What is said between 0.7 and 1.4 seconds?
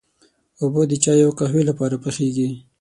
د چايو او